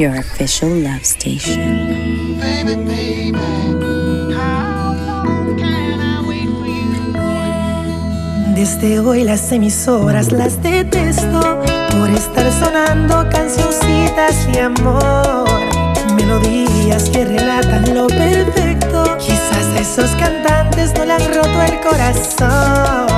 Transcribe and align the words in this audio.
your 0.00 0.16
official 0.16 0.70
love 0.70 1.04
station. 1.04 2.38
Desde 8.54 9.00
hoy 9.00 9.24
las 9.24 9.52
emisoras 9.52 10.32
las 10.32 10.62
detesto 10.62 11.62
por 11.90 12.08
estar 12.08 12.50
sonando 12.50 13.28
cancioncitas 13.28 14.50
de 14.50 14.60
amor. 14.60 15.44
Melodías 16.16 17.10
que 17.10 17.26
relatan 17.26 17.94
lo 17.94 18.06
perfecto. 18.06 19.18
Quizás 19.18 19.66
a 19.76 19.80
esos 19.80 20.10
cantantes 20.12 20.94
no 20.94 21.04
le 21.04 21.12
han 21.12 21.34
roto 21.34 21.62
el 21.62 21.80
corazón. 21.80 23.09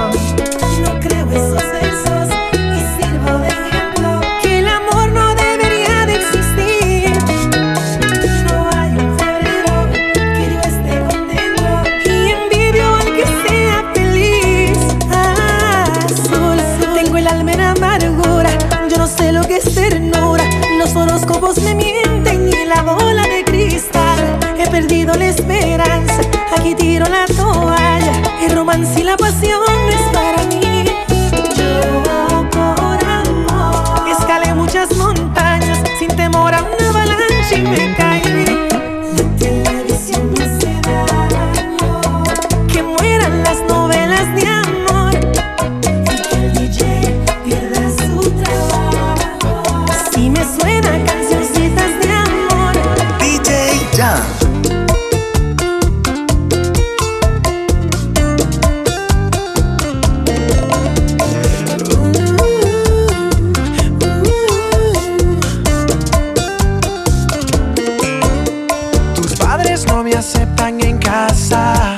sepan 70.22 70.80
en 70.80 70.98
casa. 70.98 71.96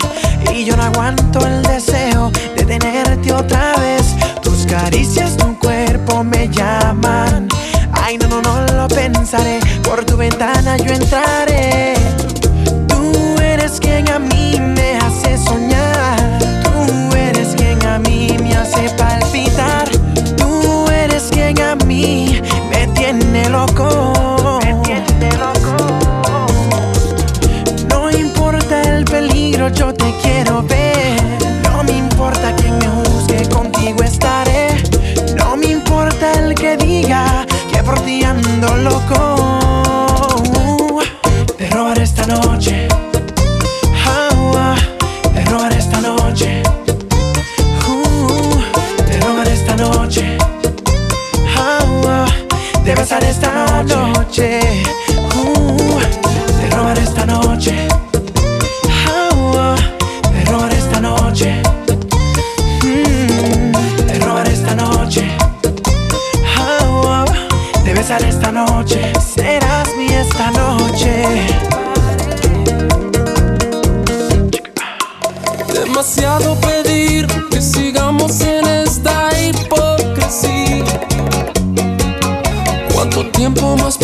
Y 0.52 0.64
yo 0.64 0.76
no 0.76 0.84
aguanto 0.84 1.46
el 1.46 1.62
deseo 1.62 2.30
de 2.56 2.64
tenerte 2.64 3.32
otra 3.32 3.76
vez. 3.76 4.14
Tus 4.42 4.66
caricias, 4.66 5.36
tu 5.36 5.58
cuerpo 5.58 6.24
me 6.24 6.48
llaman. 6.48 7.48
Ay, 7.92 8.18
no, 8.18 8.28
no, 8.28 8.40
no 8.42 8.66
lo 8.66 8.88
pensaré. 8.88 9.60
Por 9.82 10.04
tu 10.04 10.16
ventana 10.16 10.76
yo 10.78 10.92
entraré. 10.92 11.53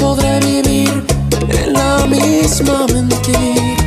podré 0.00 0.40
vivir 0.40 1.04
en 1.48 1.72
la 1.74 2.06
misma 2.06 2.86
mentira. 2.92 3.79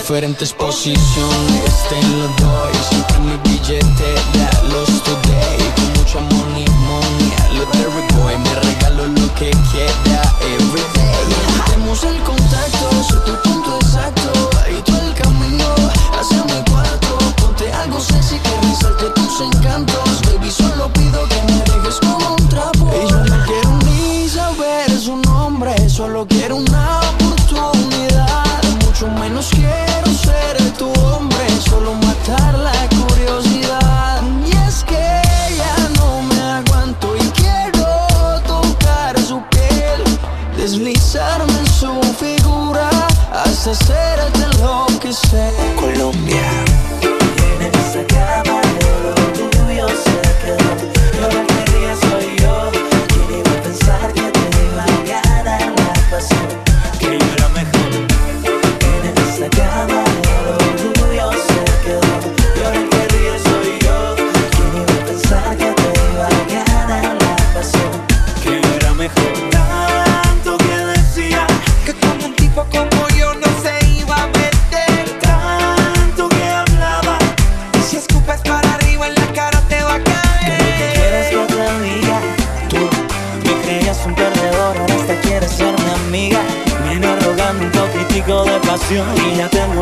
diferentes 0.00 0.52
posiciones 0.54 1.72
Te 1.88 2.00
lo 2.16 2.26
doy, 2.40 2.72
siempre 2.88 3.18
mi 3.20 3.36
billete 3.44 4.14
da 4.34 4.50
los 4.72 4.88
today. 5.02 5.58
Con 5.76 5.92
mucho 5.98 6.18
amor 6.18 6.46
y 6.56 6.68
money, 6.70 7.32
lo 7.54 7.64
de 7.66 8.34
y 8.34 8.38
Me 8.38 8.54
regalo 8.54 9.06
lo 9.06 9.34
que 9.34 9.50
queda 9.50 10.22
everyday. 10.40 11.64
Tenemos 11.66 12.02
el 12.04 12.18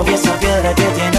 pieza 0.09 0.39
piedra 0.41 0.75
que 0.75 0.85
tiene 0.85 1.18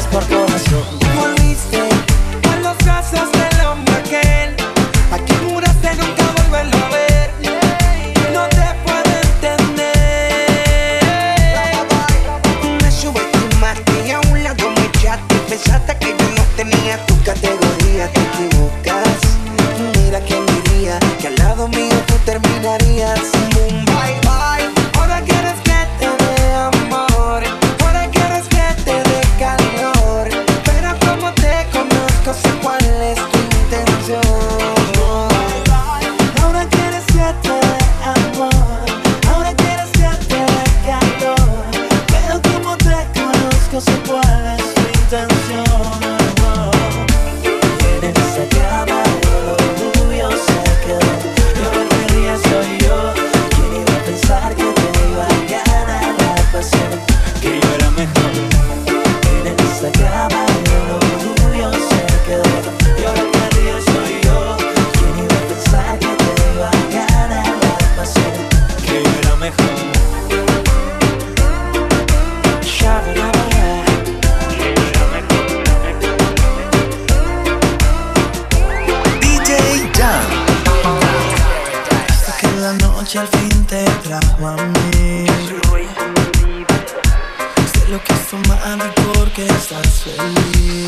porque 89.13 89.45
estás 89.45 90.03
feliz. 90.03 90.87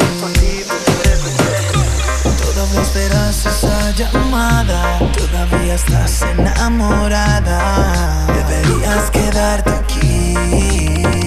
Todavía 2.43 2.81
esperas 2.81 3.45
esa 3.45 3.91
llamada. 3.91 4.99
Todavía 5.17 5.75
estás 5.75 6.21
enamorada. 6.21 8.25
Deberías 8.27 9.11
quedarte 9.11 9.71
aquí. 9.71 11.20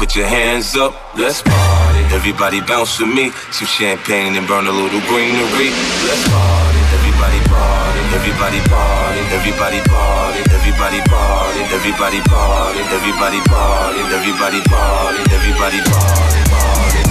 put 0.00 0.16
your 0.16 0.26
hands 0.26 0.76
up, 0.76 0.96
let's 1.14 1.42
party. 1.42 2.00
Everybody 2.16 2.62
bounce 2.62 2.98
with 2.98 3.12
me, 3.12 3.28
some 3.52 3.68
champagne 3.68 4.32
and 4.34 4.48
burn 4.48 4.66
a 4.66 4.72
little 4.72 5.02
greenery. 5.12 5.68
Let's 6.08 6.24
party. 6.32 6.80
Everybody 6.96 7.40
party, 7.52 8.00
everybody 8.16 8.60
party, 8.72 9.20
everybody 9.36 9.80
party, 9.92 10.40
everybody 10.56 11.00
party, 11.04 11.60
everybody 11.76 12.20
party, 12.32 12.80
everybody 12.80 12.80
party, 12.80 12.80
everybody 12.96 13.40
party, 13.44 14.00
everybody 14.16 14.60
party, 14.72 15.20
everybody 15.36 15.80
party. 15.84 17.09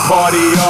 party 0.00 0.63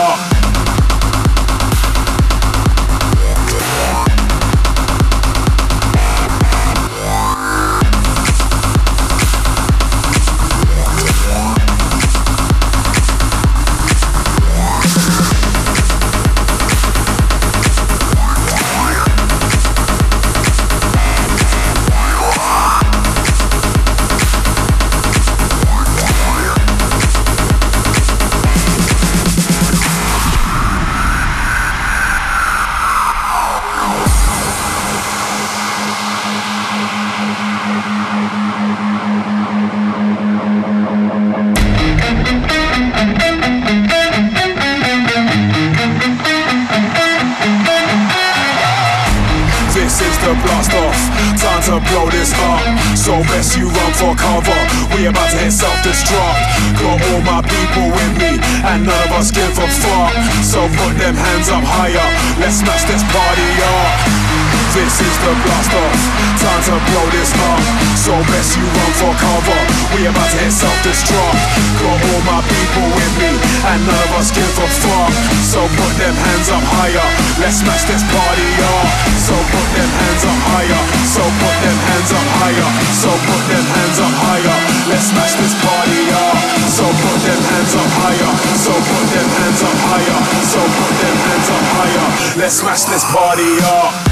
bust 77.84 77.92
this 77.92 78.02
party 78.12 78.48
up. 78.64 78.88
So 79.20 79.34
put 79.34 79.68
them 79.76 79.90
hands 80.00 80.24
up 80.24 80.40
higher. 80.48 80.82
So 81.04 81.22
put 81.22 81.56
them 81.60 81.78
hands 81.88 82.12
up 82.12 82.28
higher. 82.40 82.68
So 82.92 83.10
put 83.10 83.42
them 83.48 83.64
hands 83.64 83.98
up 84.00 84.14
higher. 84.24 84.56
Let's 84.88 85.10
smash 85.12 85.34
this 85.36 85.54
party 85.60 86.02
up. 86.12 86.36
So 86.68 86.84
put 86.84 87.18
them 87.24 87.40
hands 87.52 87.74
up 87.74 87.90
higher. 88.00 88.32
So 88.56 88.72
put 88.72 89.04
them 89.12 89.28
hands 89.28 89.62
up 89.62 89.78
higher. 89.90 90.18
So 90.48 90.60
put 90.60 90.94
them 91.02 91.16
hands 91.28 91.48
up 91.50 91.64
higher. 91.76 92.06
Let's 92.40 92.56
smash 92.60 92.84
this 92.84 93.04
party 93.04 93.52
up. 93.64 94.03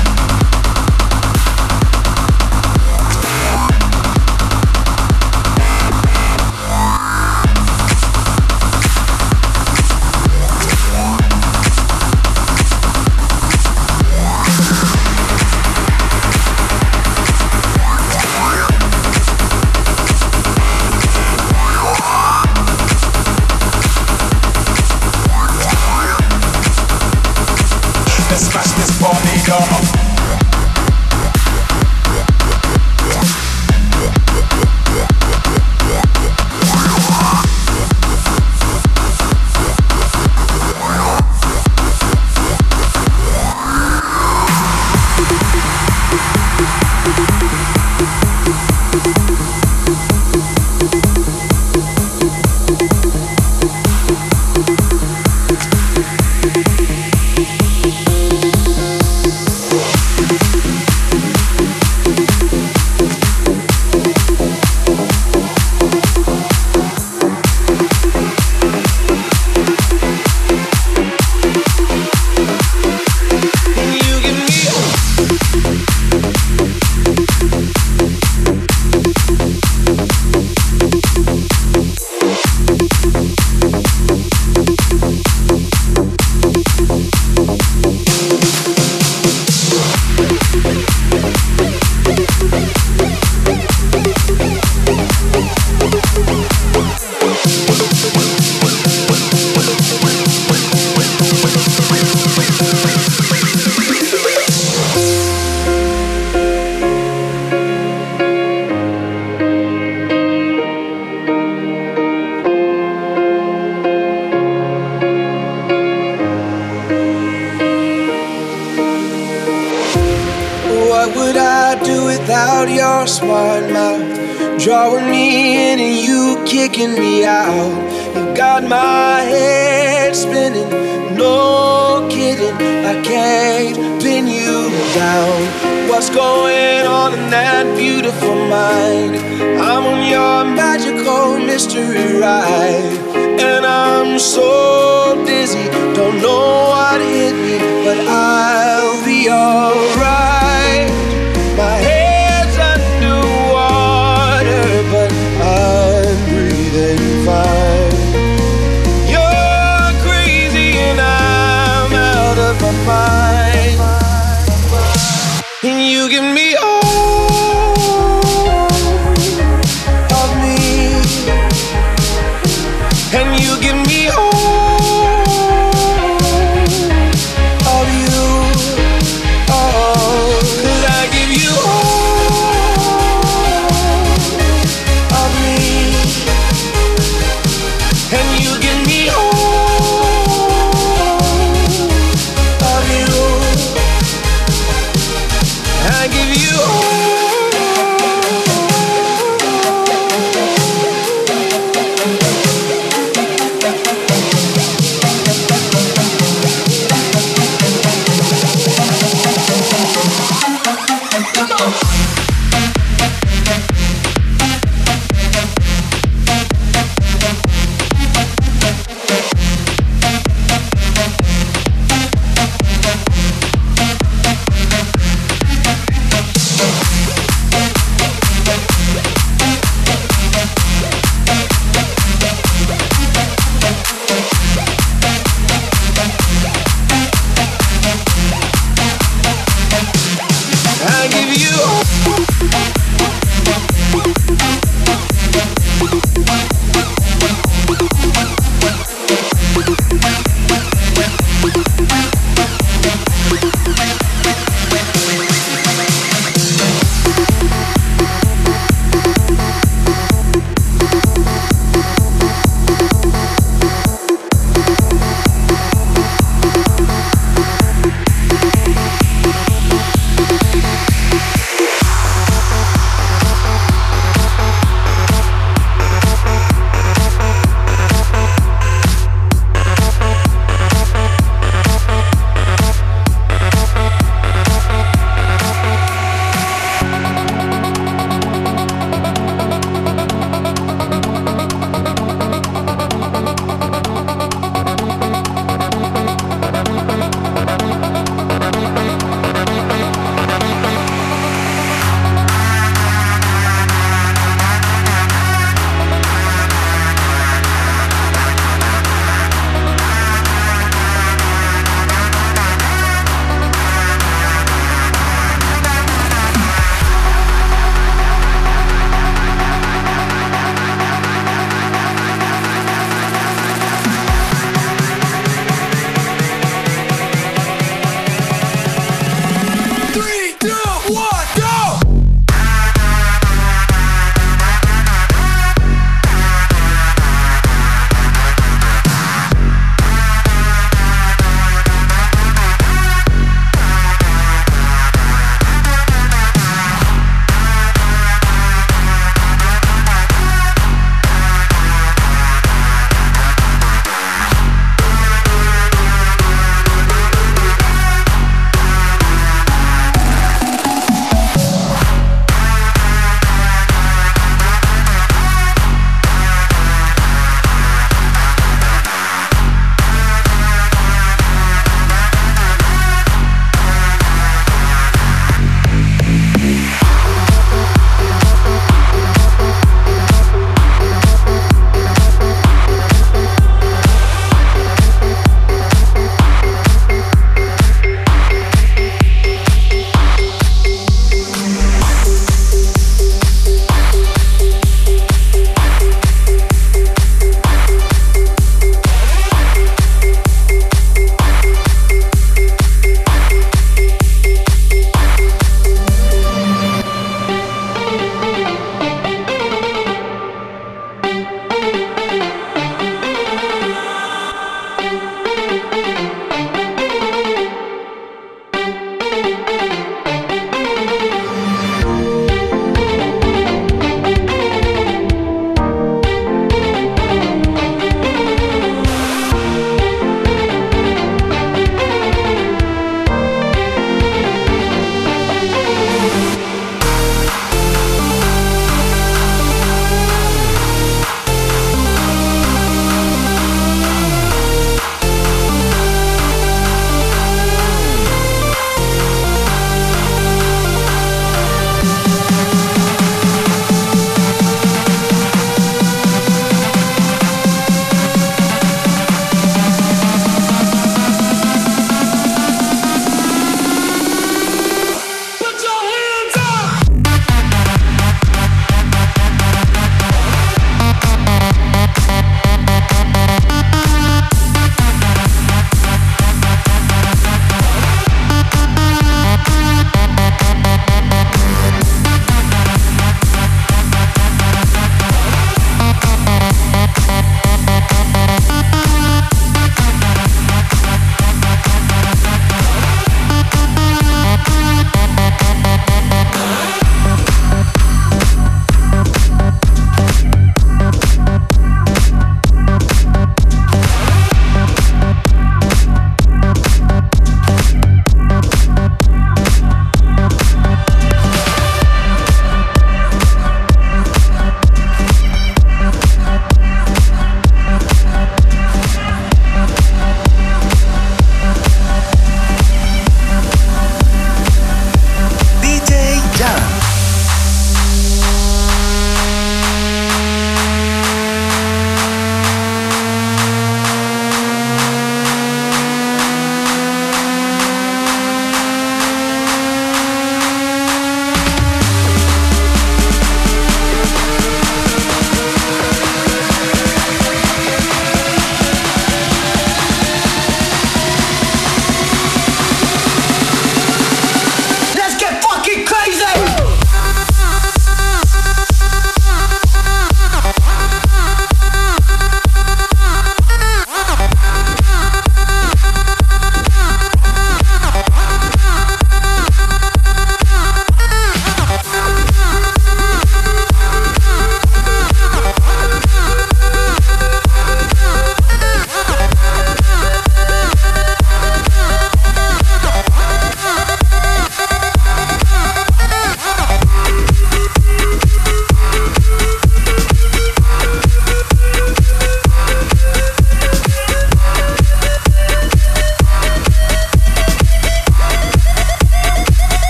right. 142.23 143.02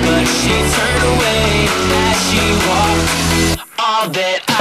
but 0.00 0.24
she 0.26 0.54
turned 0.76 1.04
away 1.14 1.68
as 2.04 2.16
she 2.28 2.44
walked. 2.66 3.68
All 3.78 4.08
that 4.10 4.51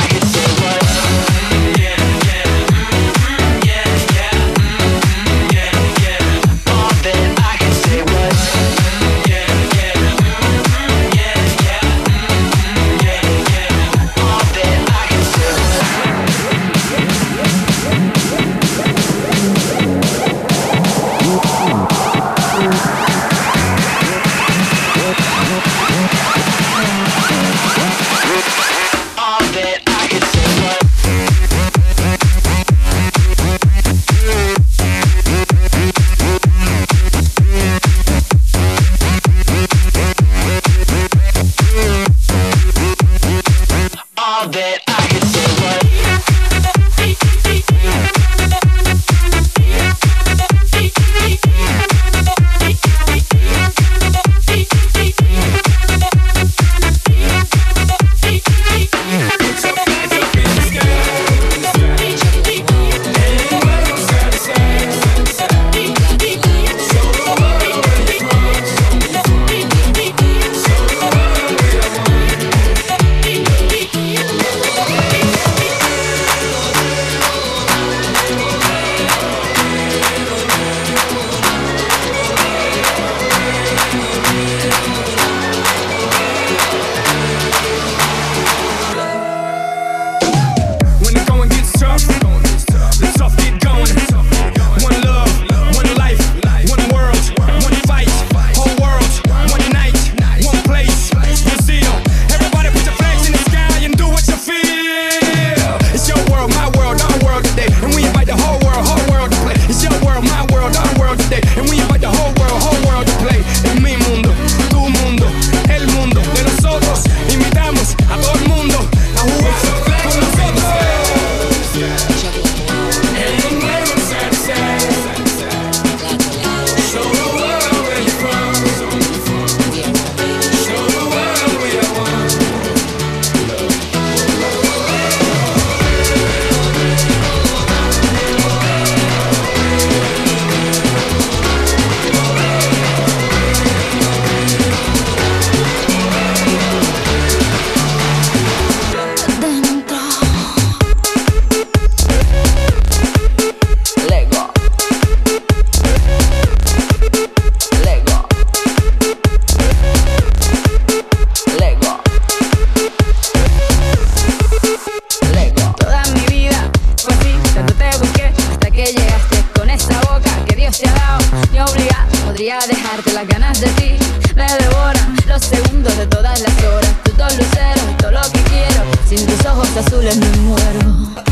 de 176.02 176.08
todas 176.08 176.40
las 176.40 176.64
horas, 176.64 176.96
tú 177.04 177.12
dos 177.16 177.38
luceros 177.38 177.98
todo 178.00 178.12
lo 178.12 178.22
que 178.32 178.42
quiero. 178.50 178.84
Sin 179.08 179.24
tus 179.28 179.46
ojos 179.46 179.68
azules 179.78 180.18
me 180.18 180.30
muero. 180.38 181.31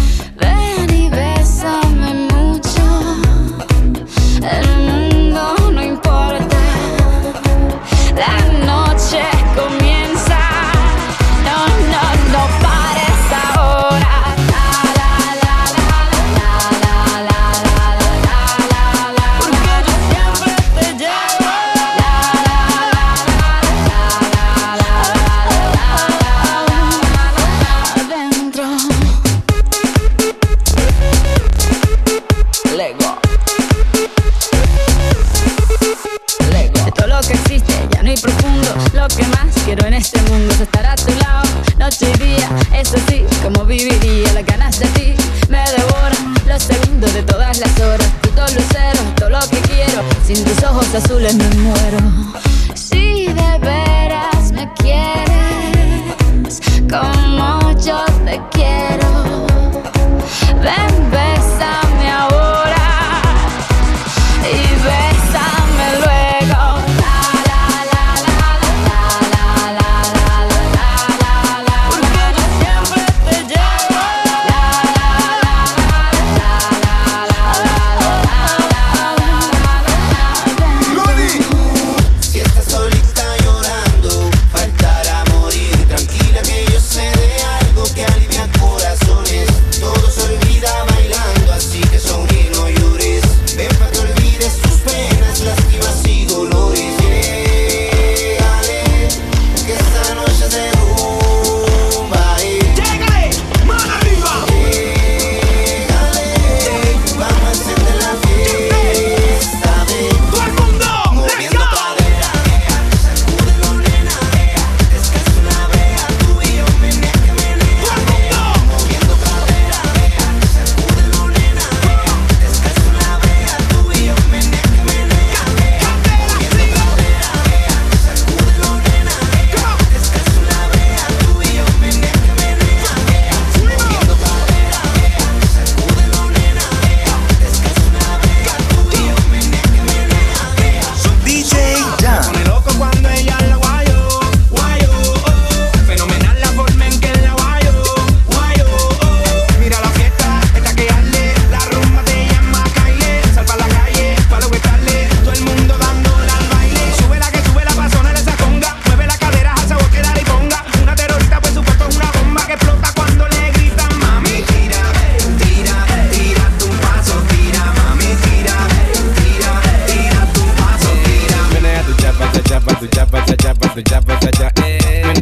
do 172.79 172.87
jabba 172.95 173.19
ja 173.27 173.35
jabba 173.43 173.67
do 173.75 173.81
jabba 173.91 174.13
ja 174.21 174.31
ja 174.39 174.51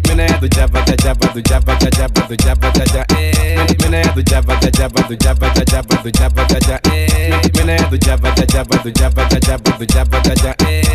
Mene 0.08 0.28
do 0.40 0.48
jabba 0.56 0.80
ja 0.88 0.96
jabba 1.04 1.28
do 1.34 1.42
jabba 1.50 1.74
ja 1.82 1.90
jabba 1.98 2.22
do 2.28 2.36
jabba 2.46 2.72
ja 2.78 2.86
ja 2.94 3.06
Mene 3.82 4.04
do 4.14 4.22
jabba 4.32 4.54
ja 4.62 4.70
jabba 4.80 5.02
do 5.08 5.16
jabba 5.16 5.48
ja 5.56 5.64
jabba 5.72 5.96
do 6.04 6.10
jabba 6.20 6.46
ja 6.50 6.60
ja 6.68 6.80
Mene 7.58 7.78
do 7.90 7.98
jabba 8.06 8.30
ja 8.38 8.46
jabba 8.54 8.78
do 8.84 8.92
jabba 9.00 9.24
ja 9.32 9.40
jabba 9.48 9.72
do 9.80 9.86
jabba 9.86 10.18
ja 10.26 10.34
ja 10.44 10.87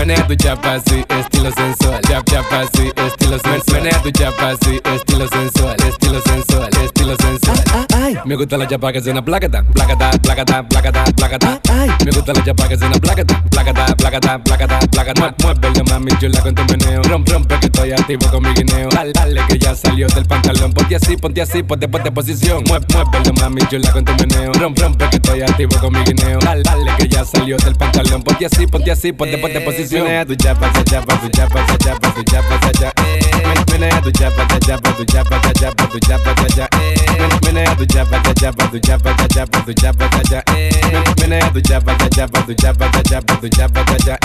Menea 0.00 0.22
do 0.22 0.34
jabba 0.34 0.76
así, 0.76 1.04
estilo 1.10 1.52
sensual. 1.52 2.00
Jab 2.08 2.24
jabba 2.24 2.60
así, 2.60 2.90
estilo 2.96 3.38
sensual. 3.38 3.82
Menea 3.82 3.98
do 4.02 4.10
jabba 4.18 4.48
así, 4.52 4.80
estilo 4.82 5.28
sensual, 5.28 5.76
estilo 5.86 6.20
sensual, 6.22 6.70
estilo 6.82 7.16
sensual. 7.16 8.22
Me 8.24 8.34
gusta 8.34 8.56
la 8.56 8.66
jabba 8.66 8.94
que 8.94 9.02
suena 9.02 9.22
placata, 9.22 9.62
placata, 9.62 10.10
placata, 10.22 10.66
placata, 10.66 11.04
placata. 11.04 11.60
Me 12.02 12.12
gusta 12.12 12.32
la 12.32 12.42
jabba 12.42 12.68
que 12.68 12.78
suena 12.78 12.96
placata, 12.96 13.44
placata, 13.50 13.94
placata, 13.94 14.38
placata, 14.42 14.78
placata. 14.90 15.34
Muévelo 15.42 15.84
mami, 15.90 16.12
chula 16.18 16.40
con 16.40 16.54
tu 16.54 16.62
meneo. 16.64 17.02
Rompe, 17.02 17.32
rompe 17.32 17.58
que 17.60 17.66
estoy 17.66 17.92
activo 17.92 18.26
con 18.30 18.42
mi 18.42 18.54
guineo. 18.54 18.88
Dale, 18.88 19.12
dale 19.12 19.42
que 19.48 19.58
ya 19.58 19.74
salió 19.74 20.06
del 20.08 20.24
pantalón. 20.24 20.72
Ponte 20.72 20.96
así, 20.96 21.18
ponte 21.18 21.42
así, 21.42 21.62
ponte, 21.62 21.88
ponte 21.88 22.10
posición. 22.10 22.64
Mueve, 22.66 22.86
muévelo 22.88 23.34
mami, 23.34 23.60
chula 23.68 23.92
con 23.92 24.02
tu 24.06 24.12
meneo. 24.12 24.50
Rompe, 24.54 24.80
rompe 24.80 25.10
que 25.10 25.16
estoy 25.16 25.42
activo 25.42 25.76
con 25.78 25.92
mi 25.92 26.02
guineo. 26.04 26.38
Dale, 26.38 26.62
dale 26.62 26.90
que 26.96 27.06
ya 27.06 27.22
salió 27.22 27.58
del 27.58 27.76
pantalón. 27.76 28.22
Ponte 28.22 28.46
así, 28.46 28.66
ponte 28.66 28.90
así, 28.90 29.12
ponte, 29.12 29.36
ponte 29.36 29.60
posición 29.60 29.89
menea 29.90 30.24
tu 30.24 30.34
chapa, 30.36 30.70
chapa, 30.84 31.16
tu 31.16 31.28
chapa, 31.30 31.66
cha 31.66 31.76
chapa, 31.78 32.10
tu 32.10 32.22
chapa, 32.24 32.58
cha 32.58 32.72
cha. 32.72 32.92
Tu 34.02 34.10
chapa, 34.12 34.46
cha 34.46 34.58
chapa, 34.60 34.92
tu 34.92 35.04
chapa, 35.04 35.40
chapa, 35.60 35.86
tu 35.86 35.98
chapa, 36.00 36.34
cha 36.34 36.48
cha. 36.48 36.68
Tu 37.76 37.86
chapa, 37.86 38.20
cha 38.22 38.34
chapa, 38.34 38.66
tu 38.70 38.78
chapa, 38.80 39.14
cha 39.14 39.28
chapa, 39.28 39.60
tu 39.64 39.72
chapa, 39.74 40.08
tu 40.08 41.60
chapa, 41.60 41.94
cha 41.96 42.08
chapa, 42.08 42.42
tu 42.46 42.54
chapa, 42.54 42.90
cha 42.90 43.02
chapa, 43.02 43.36
tu 43.40 43.48
chapa, 43.48 43.84
cha 43.84 43.98
cha. 43.98 44.18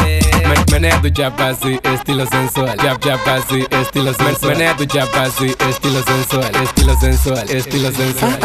Tu 1.02 1.10
chapa, 1.12 1.54
sí, 1.56 1.80
estilo 1.84 2.26
sensual. 2.28 2.78
Chap 2.78 3.00
chapa, 3.02 3.42
sí, 3.50 3.66
estilo 3.72 4.14
sensual. 4.14 4.76
Tu 4.78 4.86
chapa, 4.86 5.26
estilo 5.28 6.02
sensual, 6.04 6.52
estilo 6.64 6.96
sensual, 7.00 7.50
estilo 7.50 7.92
sensual. 7.92 8.40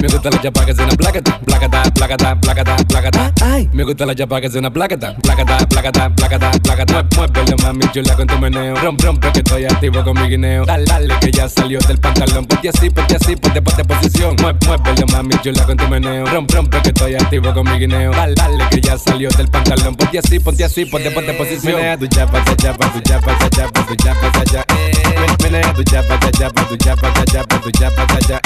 Me 0.00 0.08
gusta 0.08 0.30
la 0.30 0.40
chapa 0.40 0.64
que 0.64 0.72
es 0.72 0.78
una 0.78 0.96
placata, 0.96 1.38
placata, 1.40 1.82
placata, 1.92 2.40
placata, 2.40 2.76
placata. 2.88 3.32
Me 3.72 3.84
gusta 3.84 4.06
la 4.06 4.14
chapa 4.14 4.40
que 4.40 4.46
es 4.46 4.54
una 4.54 4.70
placata, 4.70 5.14
placata, 5.16 5.58
placata, 5.68 6.10
placata 6.10 6.51
placata. 6.60 7.06
Muévelo 7.16 7.56
mami, 7.62 7.84
chula 7.92 8.14
con 8.16 8.26
tu 8.26 8.38
meneo. 8.38 8.76
Rompe, 8.76 9.06
rompe 9.06 9.32
que 9.32 9.38
estoy 9.40 9.64
activo 9.64 10.02
con 10.04 10.20
mi 10.20 10.28
guineo. 10.28 10.64
Dale, 10.64 11.14
que 11.20 11.30
ya 11.30 11.48
salió 11.48 11.78
del 11.80 11.98
pantalón. 11.98 12.46
Ponte 12.46 12.68
así, 12.68 12.90
ponte 12.90 13.16
así, 13.16 13.36
ponte, 13.36 13.62
ponte 13.62 13.84
posición. 13.84 14.36
Mueve, 14.40 14.58
muévelo 14.66 15.06
mami, 15.12 15.34
chula 15.42 15.64
con 15.64 15.76
tu 15.76 15.88
meneo. 15.88 16.26
Rompe, 16.26 16.54
rompe 16.54 16.82
que 16.82 16.88
estoy 16.88 17.14
activo 17.14 17.52
con 17.54 17.70
mi 17.70 17.78
guineo. 17.78 18.12
Dale, 18.12 18.64
que 18.70 18.80
ya 18.80 18.98
salió 18.98 19.28
del 19.30 19.48
pantalón. 19.48 19.94
Ponte 19.94 20.18
así, 20.18 20.38
ponte 20.38 20.64
así, 20.64 20.84
ponte, 20.84 21.10
ponte 21.10 21.32
posición. 21.34 21.76
Menea 21.76 21.98
tu 21.98 22.06
jabba, 22.14 22.40
da 22.40 22.54
jabba, 22.60 22.92
tu 22.92 23.10
jabba, 23.10 23.32
da 23.32 23.48
jabba, 23.56 23.86
tu 23.86 23.94
jabba, 24.04 24.30
da 24.30 24.44
ja. 24.52 24.91
the 25.26 25.84
jabba 25.84 26.18
da 26.20 26.30
jabba 26.30 26.68
the 26.68 26.76
jabba 26.76 27.12
da 27.14 27.24
jabba 27.24 27.58
the 27.62 27.70
jabba 27.72 28.06
da 28.06 28.18
da 28.26 28.40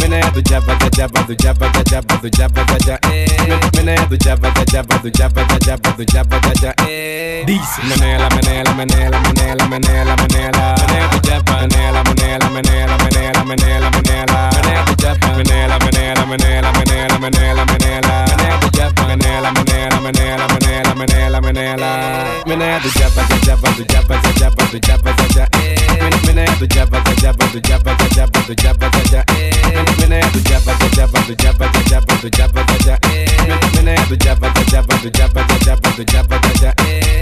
when 0.00 0.12
I 0.12 0.30
the 0.30 0.40
jabba 0.42 0.78
da 0.78 0.88
jabba 0.90 1.26
the 1.26 1.34
jabba 1.34 1.72
da 1.72 1.82
jabba 1.82 2.20
the 2.22 2.30
jabba 2.30 2.64
da 2.66 2.78
da 2.78 2.98
when 3.74 3.88
I 3.88 4.04
the 4.06 4.16
jabba 4.16 4.54
da 4.54 4.64
jabba 4.64 5.02
the 5.02 5.10
jabba 5.10 5.46
da 5.48 5.58
jabba 5.58 5.96
the 5.96 6.04
jabba 6.04 6.40
da 6.40 6.52
da 6.60 6.72
these 7.46 7.78
manela 7.88 8.28
manela 8.30 8.72
manela 8.74 9.18
manela 9.20 9.66
manela 9.66 10.16
manela 10.16 10.76
manela 10.76 11.10
the 11.10 11.18
jabba 11.26 11.52
manela 11.60 12.02
manela 12.04 12.48
manela 12.54 12.96
manela 12.98 13.44
manela 13.44 13.90
manela 13.90 13.90
manela 13.90 14.84
the 14.86 14.94
jabba 15.02 15.28
manela 15.36 15.78
manela 15.78 16.26
manela 16.26 16.72
manela 16.72 17.18
manela 17.18 17.64
manela 17.66 18.16
manela 18.22 18.60
the 18.60 18.70
jabba 18.78 19.02
manela 19.10 19.50
manela 19.52 20.00
manela 20.00 20.46
manela 20.48 20.94
manela 20.94 21.40
manela 21.40 21.90
manela 22.46 22.80
the 22.82 22.90
jabba 22.98 23.22
da 23.28 23.36
jabba 23.46 23.68
the 23.76 23.84
jabba 23.84 24.14
da 24.22 24.30
jabba 24.40 24.64
the 24.70 24.80
jabba 24.80 25.12
da 25.16 25.26
da 25.34 25.75
Mene 26.06 26.34
mene 26.34 26.56
do 26.58 26.66
java 26.72 27.00
da 27.00 27.12
java 27.20 27.46
do 27.48 27.60
java 27.66 27.94
da 27.96 28.06
java 28.14 28.40
do 28.46 28.54
java 28.62 28.88
da 28.88 29.02
ja. 29.10 29.24
Mene 29.98 30.06
mene 30.08 30.30
do 30.30 30.40
java 30.48 30.72
da 30.74 30.86
java 30.94 31.20
do 31.26 31.34
java 31.42 31.66
da 31.66 31.80
java 31.90 32.16
do 32.20 32.30
java 32.36 32.62
da 32.62 32.76
ja. 32.86 32.98
Mene 33.74 33.82
mene 33.82 34.06
do 34.06 34.16
java 34.24 34.48
da 34.48 34.62
java 34.70 34.96
do 34.98 35.10
java 35.10 35.42
da 35.42 35.58
java 35.64 35.90
do 35.96 36.04
java 36.12 36.38
da 36.38 36.52
ja. 36.62 37.15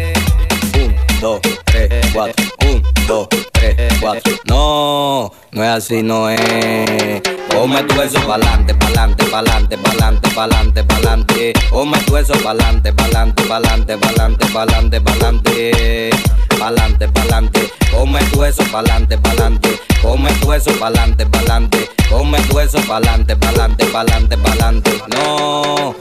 Un, 1.24 1.40
dos, 1.40 1.40
tres, 1.64 1.88
cuatro. 2.12 2.44
Un, 2.66 2.82
dos, 3.06 3.28
tres, 3.52 3.94
cuatro. 3.98 4.30
No, 4.46 5.32
no 5.52 5.64
es 5.64 5.70
así, 5.70 6.02
no 6.02 6.28
es. 6.28 7.22
Ponme 7.48 7.82
tu 7.84 7.98
eso 8.02 8.20
pa'lante, 8.26 8.74
pa'lante, 8.74 9.24
pa'lante, 9.24 9.78
pa'lante, 9.78 10.28
pa'lante, 10.34 10.84
pa'lante. 10.84 11.52
Ponme 11.70 11.96
tu 12.00 12.18
eso 12.18 12.34
pa'lante, 12.42 12.92
pa'lante, 12.92 13.42
pa'lante, 13.44 13.96
pa'lante, 13.96 14.46
pa'lante, 14.52 15.00
pa'lante. 15.00 16.10
Pa'lante, 16.58 17.08
pa'lante. 17.08 17.72
Ponme 17.90 18.20
tu 18.30 18.44
eso 18.44 18.62
pa'lante, 18.70 19.16
pa'lante. 19.16 19.80
Ponme 20.02 20.30
tu 20.42 20.52
eso 20.52 20.72
pa'lante, 20.72 21.24
pa'lante. 21.24 21.88
Ponme 22.10 22.38
tu 22.50 22.58
eso 22.60 22.80
pa'lante, 22.86 23.34
pa'lante, 23.34 23.86
pa'lante, 23.86 24.36
pa'lante. 24.36 24.90
No. 25.16 25.94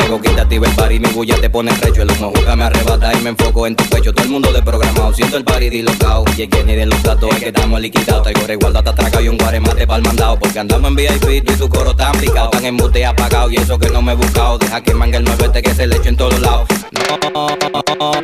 Llego 0.00 0.20
quitativa 0.20 0.66
el 0.66 0.74
party, 0.74 0.98
mi 0.98 1.08
bulla 1.10 1.36
te 1.40 1.50
pone 1.50 1.70
recho. 1.72 2.02
El 2.02 2.10
humo 2.12 2.32
juega 2.34 2.56
me 2.56 2.64
arrebata 2.64 3.12
y 3.12 3.22
me 3.22 3.30
enfoco 3.30 3.66
en 3.66 3.76
tu 3.76 3.84
pecho. 3.84 4.12
Todo 4.12 4.24
el 4.24 4.30
mundo 4.30 4.52
de 4.52 4.62
programado, 4.62 5.12
siento 5.12 5.36
el 5.36 5.44
party 5.44 5.70
dislocado. 5.70 6.24
Y 6.36 6.42
el 6.42 6.66
ni 6.66 6.74
de 6.74 6.86
los 6.86 7.02
datos 7.02 7.30
es 7.32 7.38
que 7.38 7.48
estamos 7.48 7.80
liquidados. 7.80 8.22
Traigo 8.22 8.46
resguardo 8.46 8.78
hasta 8.78 8.90
atracado 8.90 9.24
y 9.24 9.28
un 9.28 9.36
guaremate 9.38 9.86
pa'l 9.86 10.02
mandado. 10.02 10.38
Porque 10.38 10.58
andamos 10.58 10.90
en 10.90 10.96
VIP, 10.96 11.30
y 11.30 11.40
tu 11.42 11.68
coro 11.68 11.94
tan 11.94 12.12
picado. 12.18 12.50
Tan 12.50 12.64
en 12.64 12.74
mute 12.74 13.04
apagado 13.04 13.50
y 13.50 13.56
eso 13.56 13.78
que 13.78 13.88
no 13.90 14.02
me 14.02 14.12
he 14.12 14.16
buscado. 14.16 14.58
Deja 14.58 14.82
que 14.82 14.94
mangue 14.94 15.18
el 15.18 15.24
nuevo 15.24 15.44
este 15.44 15.62
que 15.62 15.74
se 15.74 15.86
le 15.86 15.96
eche 15.96 16.08
en 16.08 16.16
todos 16.16 16.40
lados. 16.40 16.68
No. 16.92 18.20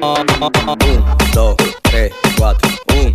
Dos, 1.34 1.56
tres, 1.82 2.12
cuatro. 2.38 2.70
Un, 2.94 3.14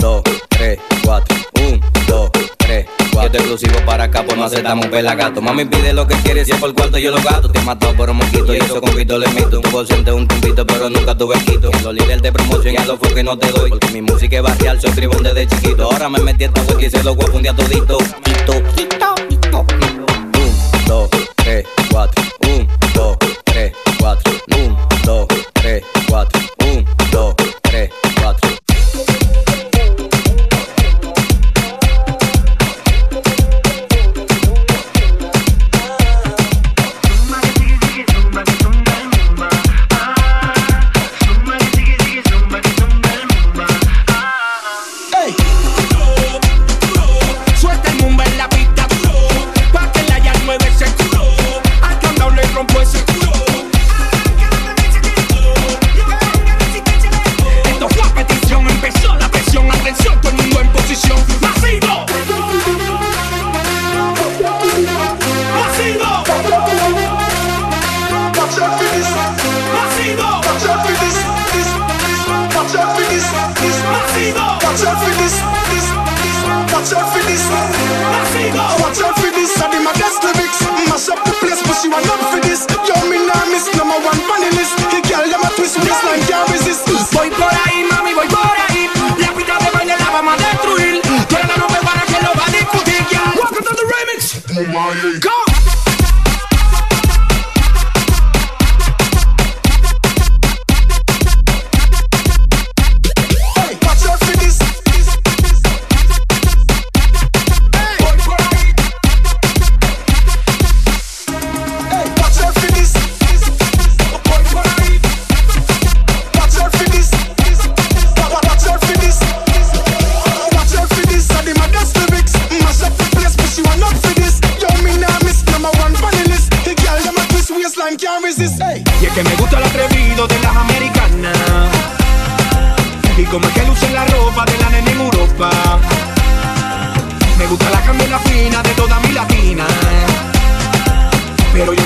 2, 0.00 0.22
3, 0.48 0.78
4, 1.04 1.36
1, 1.68 1.80
2, 2.06 2.30
3, 2.58 2.86
4. 3.12 3.22
Yo 3.22 3.30
te 3.30 3.38
exclusivo 3.38 3.78
para 3.84 4.04
acá, 4.04 4.22
por 4.24 4.36
no 4.36 4.44
aceptamos 4.44 4.86
pelagato. 4.86 5.40
Mami 5.40 5.64
pide 5.64 5.92
lo 5.92 6.06
que 6.06 6.14
quiere, 6.16 6.44
si 6.44 6.52
es 6.52 6.58
por 6.58 6.74
cuarto 6.74 6.98
yo 6.98 7.10
lo 7.10 7.22
gato. 7.22 7.50
Te 7.50 7.58
he 7.58 7.62
matado 7.62 7.94
por 7.94 8.10
un 8.10 8.18
moquito 8.18 8.54
y 8.54 8.58
eso 8.58 8.80
con 8.80 8.94
pito 8.94 9.18
le 9.18 9.28
mito. 9.28 9.56
Un 9.58 9.70
porcentaje, 9.70 10.16
un 10.16 10.28
tumbito, 10.28 10.66
pero 10.66 10.90
nunca 10.90 11.16
tuve 11.16 11.36
quito. 11.40 11.70
Los 11.82 11.94
líderes 11.94 12.22
de 12.22 12.32
promoción 12.32 12.74
y 12.74 12.76
a 12.76 12.84
los 12.84 12.98
que 12.98 13.22
no 13.22 13.38
te 13.38 13.50
doy. 13.52 13.70
Porque 13.70 13.88
mi 13.90 14.02
música 14.02 14.36
es 14.36 14.42
barrial, 14.42 14.80
soy 14.80 14.90
tribón 14.92 15.22
desde 15.22 15.46
chiquito. 15.46 15.84
Ahora 15.84 16.08
me 16.08 16.18
metí 16.20 16.44
en 16.44 16.50
esta 16.50 16.62
hueca 16.62 16.86
y 16.86 16.90
se 16.90 17.02
lo 17.02 17.14
voy 17.14 17.26
a 17.26 17.36
un 17.36 17.42
día 17.42 17.54
todito. 17.54 17.98
Tito, 18.22 18.52
tito, 18.74 19.14
tito. 19.28 19.66
1, 19.76 20.06
2, 20.86 21.10
3, 21.36 21.66
4, 21.90 22.24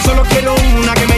solo 0.05 0.23
quiero 0.25 0.55
una 0.55 0.95
que 0.95 1.10